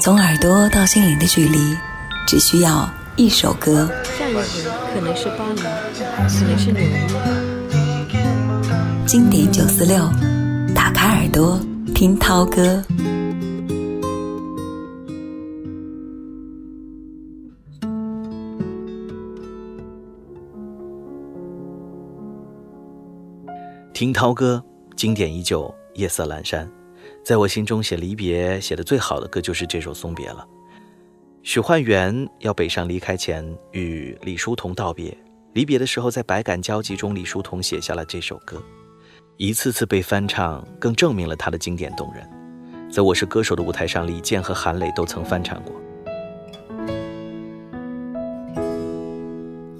[0.00, 1.74] 从耳朵到心灵的距离，
[2.26, 3.88] 只需要一首歌。
[4.18, 4.42] 下一回
[4.92, 5.62] 可能是巴黎，
[6.16, 7.08] 可能是纽约。
[9.06, 9.96] 经典九四六，
[10.74, 11.58] 打开耳朵
[11.94, 12.84] 听涛歌。
[23.94, 24.62] 听涛歌，
[24.96, 26.68] 经典依旧，夜色阑珊。
[27.24, 30.46] 在我心中，写离别写的最好的歌就是这首《送别》了。
[31.42, 35.16] 许幻园要北上离开前，与李叔同道别。
[35.52, 38.62] 离别的时候，在百感交集中，李叔同写下了这首歌，
[39.36, 42.28] 一次次被翻唱，更证明了他的经典动人。
[42.90, 45.72] 在我是歌手的舞台上，李健和韩磊都曾翻唱过。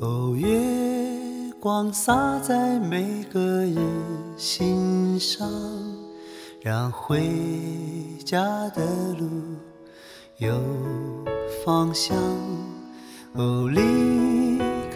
[0.00, 0.48] 哦，月
[1.58, 3.76] 光洒在每个人
[4.36, 5.48] 心上，
[6.64, 7.22] 让回
[8.24, 8.82] 家的
[9.18, 9.28] 路
[10.38, 10.58] 有
[11.62, 12.16] 方向。
[13.34, 13.82] 哦，离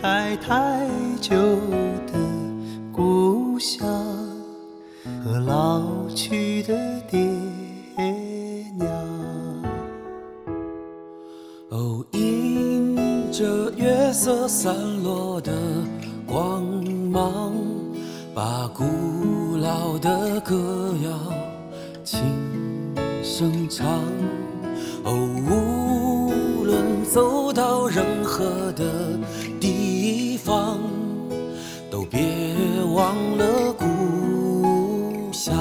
[0.00, 0.88] 开太
[1.20, 1.36] 久
[2.06, 2.14] 的
[2.91, 3.86] 故乡
[5.22, 6.75] 和老去的
[7.10, 7.20] 爹
[8.78, 8.88] 娘。
[11.69, 15.53] 哦，迎着月色散落的
[16.27, 16.64] 光
[17.12, 17.53] 芒，
[18.34, 21.10] 把古老的歌谣
[22.10, 22.22] 轻
[23.22, 23.86] 声唱。
[25.04, 25.12] 哦，
[25.46, 28.82] 无论走到任何的
[29.60, 30.78] 地方，
[31.90, 32.18] 都别
[32.94, 35.54] 忘了故乡。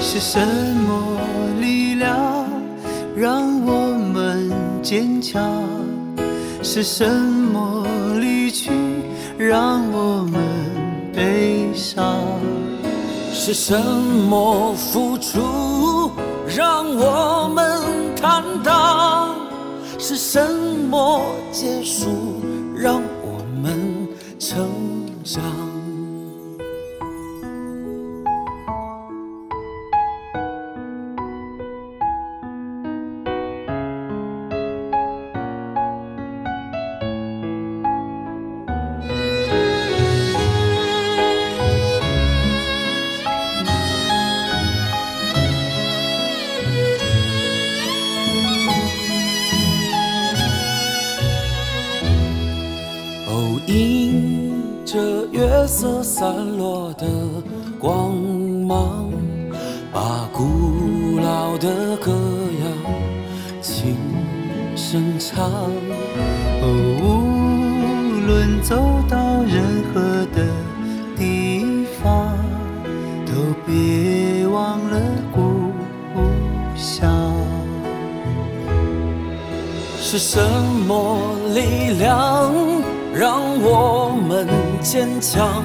[0.00, 1.20] 是什么
[1.60, 2.44] 力量
[3.14, 4.50] 让我们
[4.82, 5.40] 坚强？
[6.64, 7.86] 是什么
[8.18, 8.72] 离去
[9.38, 10.51] 让我们？
[13.44, 16.12] 是什么付出
[16.46, 19.34] 让我们坦荡？
[19.98, 20.40] 是什
[20.88, 21.20] 么
[21.50, 22.40] 结束
[22.76, 24.06] 让我们
[24.38, 24.64] 成
[25.24, 25.42] 长？
[57.82, 59.10] 光芒，
[59.92, 62.12] 把古老的歌
[62.62, 62.90] 谣
[63.60, 63.96] 轻
[64.76, 65.50] 声唱。
[66.62, 66.64] 哦，
[67.02, 68.76] 无论走
[69.08, 70.46] 到任何的
[71.16, 72.38] 地方，
[73.26, 73.32] 都
[73.66, 75.00] 别忘了
[75.32, 75.72] 故
[76.76, 77.10] 乡。
[80.00, 80.38] 是什
[80.86, 82.54] 么力量
[83.12, 84.46] 让我们
[84.80, 85.64] 坚强？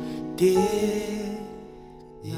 [0.35, 0.57] 爹
[2.21, 2.35] 娘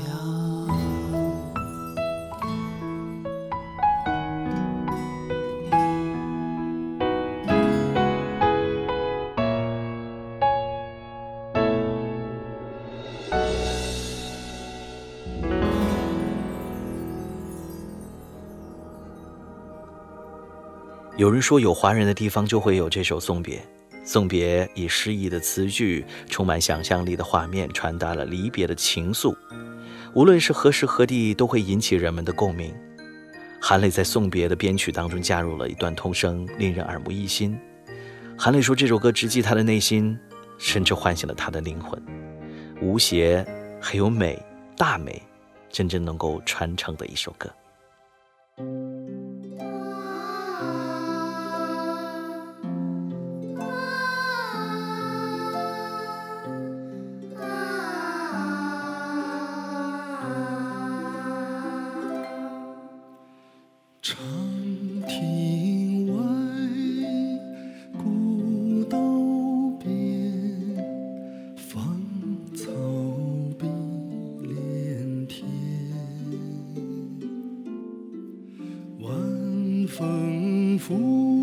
[21.15, 23.63] 有人说有华人的地方就会有这首送别。
[24.03, 29.35] 送别以诗意的词句，充满想象力的画面，传达了离别的情愫。
[30.13, 32.75] 无论是何时何地，都会引起人们的共鸣。
[33.61, 37.57] 韩磊在送别的编曲当中加入了一段童声，令人耳目一新。
[38.37, 40.19] 韩磊说，这首歌直击他的内心，
[40.57, 41.99] 甚至唤醒了他的灵魂。
[42.81, 43.45] 无邪，
[43.79, 44.37] 还有美，
[44.75, 45.23] 大美，
[45.71, 47.49] 真正能够传承的一首歌。
[79.93, 81.42] 风拂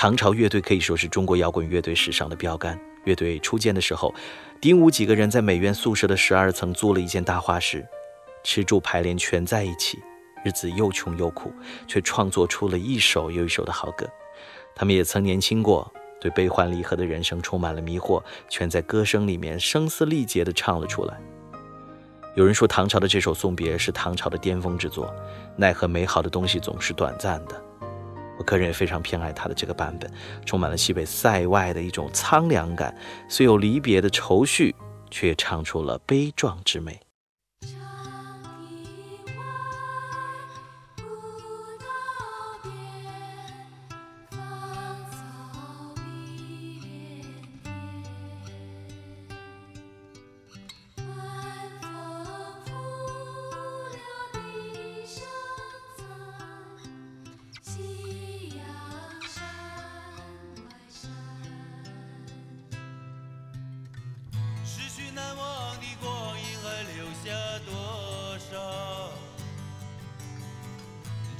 [0.00, 2.78] 唐朝乐队可以说是中国摇滚乐队史上的标杆。
[3.02, 4.14] 乐队初建的时候，
[4.60, 7.84] 丁武几个人在美院宿舍的十二层租了一间大画室，
[8.44, 9.98] 吃住排练全在一起，
[10.44, 11.52] 日子又穷又苦，
[11.88, 14.08] 却创作出了一首又一首的好歌。
[14.72, 21.20] 他们也曾年轻过，对悲欢离合的人生充满了迷惑，全在歌声里面声嘶力竭地唱了出来。
[22.36, 25.12] 有人说，唐朝的这首《送别》是唐朝的巅峰之作，
[25.56, 27.64] 奈何美好的东西总是短暂的。
[28.38, 30.10] 我个人也非常偏爱他的这个版本，
[30.46, 32.96] 充满了西北塞外的一种苍凉感，
[33.28, 34.74] 虽有离别的愁绪，
[35.10, 37.00] 却唱出了悲壮之美。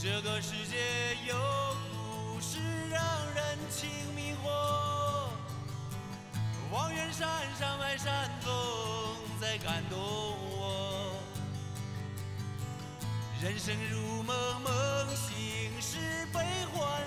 [0.01, 0.77] 这个世界
[1.27, 1.35] 有
[1.91, 3.03] 故事让
[3.35, 5.29] 人情迷惑，
[6.71, 7.29] 望远山
[7.59, 8.55] 山外山风
[9.41, 11.17] 在感动我，
[13.43, 14.73] 人生如梦梦
[15.17, 15.99] 醒时
[16.33, 16.39] 悲
[16.73, 16.98] 欢。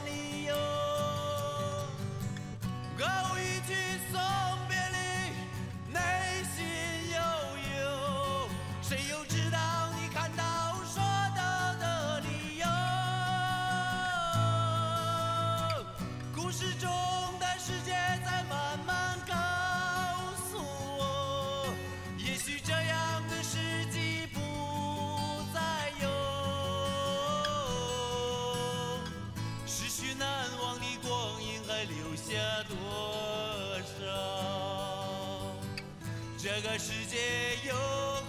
[36.53, 37.74] 这个世界有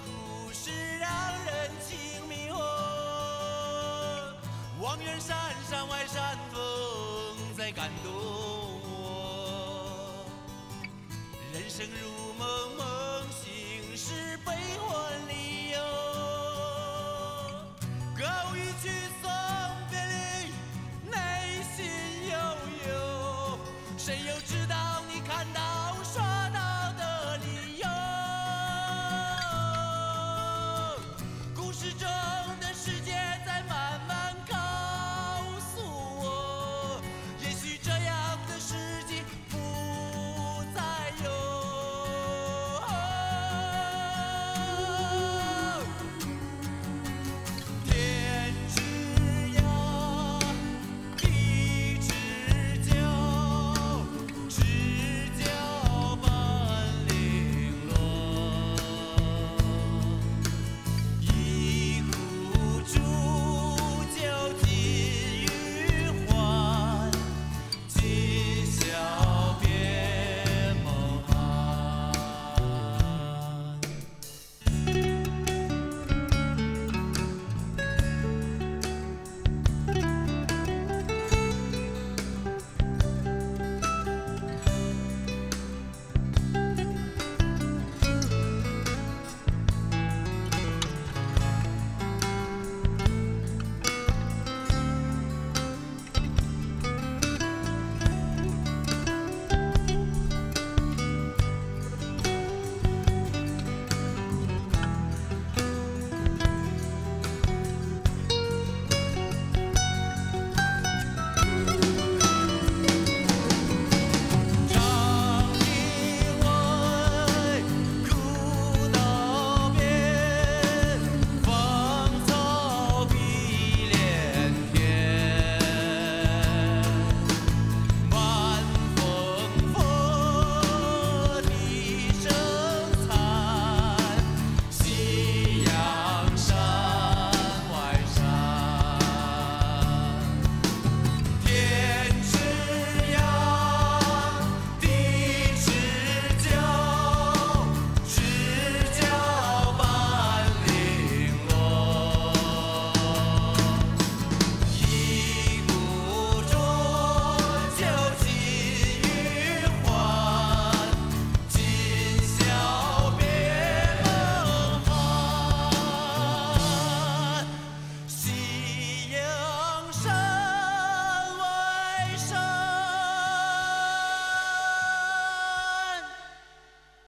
[0.06, 1.10] 故事让
[1.44, 2.56] 人情迷惑。
[4.80, 5.36] 望远山
[5.68, 6.56] 山外山风
[7.58, 8.12] 在感动
[8.92, 10.24] 我，
[11.52, 12.76] 人生如梦